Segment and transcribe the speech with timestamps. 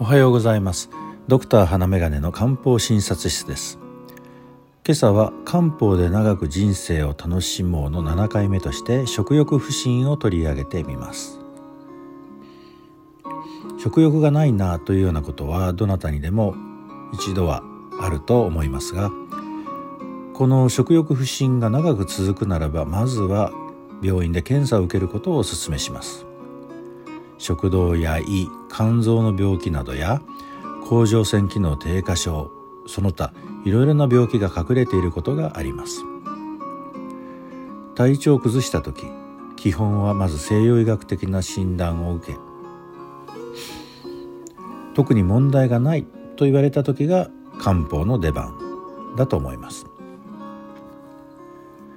[0.00, 0.90] おはようございます。
[1.26, 3.80] ドクター花眼鏡の漢方診察室です。
[4.86, 11.40] 今朝は漢方で長く人生を楽しもうの7回目として食欲不振を取り上げてみます。
[13.82, 16.54] 食欲がないなというようなことはどなたにでも
[17.12, 17.64] 一度は
[18.00, 19.10] あると思いますが
[20.32, 23.50] この食欲不振が長く続くならばまずは
[24.00, 26.27] 病院で検査を受けることをお勧めします。
[27.38, 30.20] 食道や胃肝臓の病気などや
[30.88, 32.50] 甲状腺機能低下症
[32.86, 33.32] その他
[33.64, 36.02] いろいろな病気が隠れていることがあります。
[37.94, 39.06] 体調を崩した時
[39.56, 42.38] 基本はまず西洋医学的な診断を受け
[44.94, 46.04] 特に問題がない
[46.36, 47.28] と言われた時が
[47.60, 48.56] 漢方の出番
[49.16, 49.86] だと思います。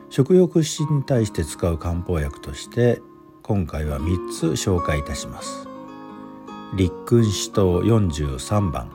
[0.09, 3.01] 食欲不振に対して使う漢方薬として
[3.51, 5.67] 今回は3つ紹介いたします。
[6.73, 8.89] 立君子糖43番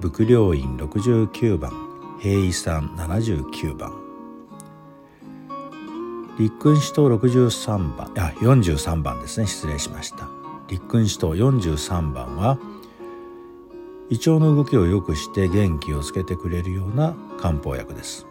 [0.00, 1.70] 伏量院69番
[2.18, 3.92] 平胃酸79番。
[6.40, 9.46] 立君子糖63番あ43番ですね。
[9.46, 10.28] 失礼しました。
[10.66, 12.58] 立君子糖43番は
[14.08, 18.26] 胃腸の動きを良くして元気をつけてくれるような漢方薬です。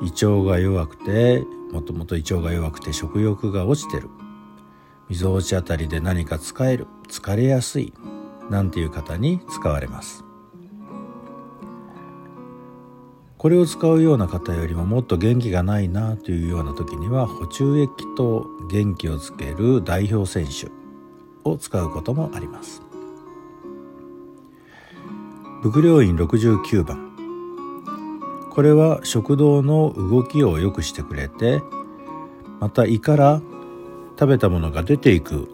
[0.00, 4.08] 胃腸が弱くてもともと胃腸が弱くて食欲が落ちてる。
[5.08, 6.86] みぞおちあたりで何か使える。
[7.08, 7.92] 疲れやすい。
[8.50, 10.24] なんていう方に使われます。
[13.38, 20.68] これを使うような方よりももっと元気がないなというような時には補充液と元気をつける代表選手
[21.48, 22.82] を使うこともあります。
[25.62, 27.17] 伏量院69番。
[28.58, 31.62] これは食道の動きを良くしてくれて
[32.58, 33.40] また胃から
[34.18, 35.48] 食べたものが出ていく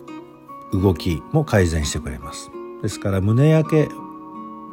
[0.73, 2.51] 動きも改善してくれます。
[2.81, 3.89] ですから胸焼け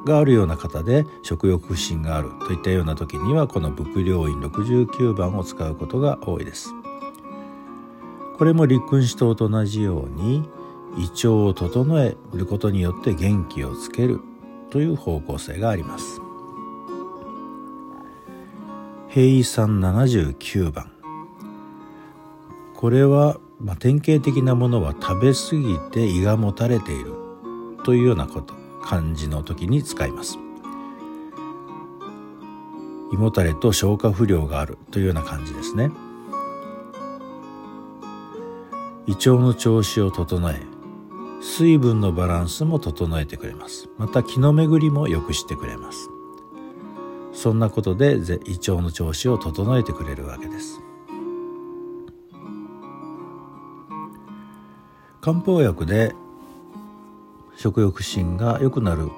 [0.06, 6.74] があるような方で食欲不振があるといったような時にはこの伏量院69番を使うことが多いです。
[8.38, 10.50] これも立君子糖と同じように
[10.98, 14.22] 胃腸を整えることによって元気をつける
[14.69, 16.22] という方向性があります。
[19.14, 20.90] 平胃酸79番。
[22.74, 27.12] これは、まあ、典型的なものは食べ過ぎて胃がもたれている
[27.84, 30.38] というようなこと感じの時に使います。
[33.12, 35.92] 胃もたれと消化不良があるというような感じですね。
[39.08, 40.62] 胃腸の調子を整え
[41.42, 43.90] 水分のバランスも整えてくれます。
[43.98, 46.10] また気の巡りも良くしてくれます。
[47.34, 50.81] そんなことで胃腸の調子を整えてくれるわけです。
[55.22, 56.16] 漢方薬で
[57.56, 59.09] 食欲心が良くなる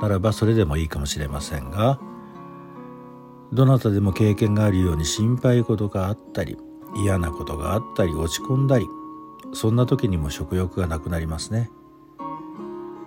[0.00, 2.00] ならばそれでもいいかもしれませんが
[3.52, 6.56] どなたでも経験があるように心配事があったり
[6.96, 8.86] 嫌なことがあったり落ち込んだり
[9.52, 11.70] そんな時にも食欲がなくなりますね。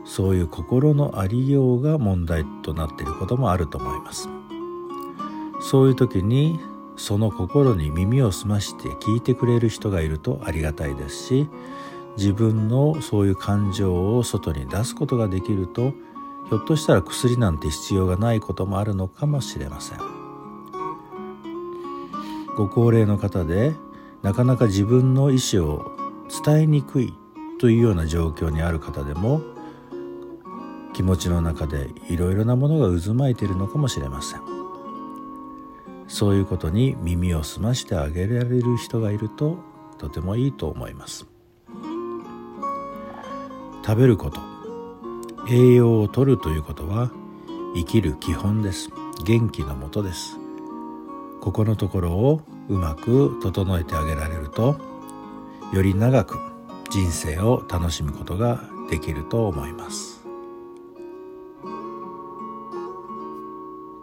[0.05, 4.29] そういう心のありようが問題となっていることもあると思います。
[5.65, 6.59] そういう時に
[6.95, 11.49] その心に耳を澄まして聞いてくれる人がいるとありがたいですし
[12.17, 15.89] 自分のそういう感情を外に出すことができると
[16.49, 19.97] ひょっとしたら薬なんて必要がないこともあるのかもしれません。
[22.55, 23.73] ご高齢の方で
[24.21, 25.97] なかなか自分の意思を
[26.45, 27.13] 伝えにくい
[27.59, 29.41] というような状況にある方でも
[30.93, 34.54] 気持ちの中でいろいろなものが渦巻いているのかもしれません。
[36.07, 39.57] そういうことに耳を澄ましてあげられる人がいると
[39.97, 41.25] とてもいいと思います。
[43.85, 44.39] 食べること。
[45.47, 47.11] 栄養をとるということは
[47.75, 48.89] 生きる基本です。
[49.23, 50.39] 元気のもとです。
[51.39, 54.79] ここのところをうまく整えてあげられると
[55.72, 56.40] より長く
[56.90, 60.24] 人生を楽しむことができると思います。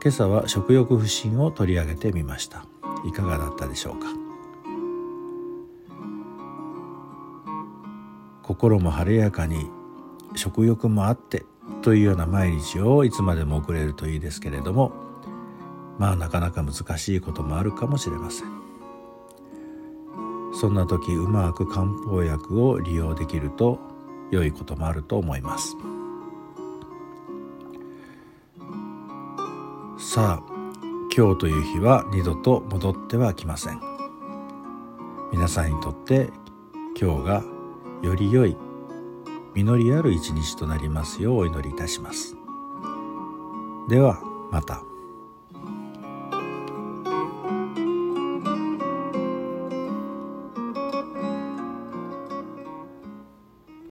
[0.04, 2.66] 今朝は食欲不振を取り上げてみました。
[3.06, 4.08] いかがだったでしょうか？
[8.43, 9.70] 心も晴れやかに
[10.34, 11.46] 食欲もあって
[11.82, 14.90] というような毎日をいつまでも送れるといいですけれども
[16.00, 18.49] まあなかなか難しいこともあるかもしれません。
[20.52, 23.78] そんな時うまく漢方薬を利用できると
[24.32, 25.76] 良いこともあると思います。
[30.14, 30.53] さあ
[31.17, 33.81] 今日という日は二度と戻ってはきません
[35.32, 36.29] 皆さんにとって
[37.00, 37.43] 今日が
[38.03, 38.55] より良い
[39.55, 42.37] 実りある一日となりますようお祈りいたします
[43.88, 44.20] では
[44.50, 44.91] また。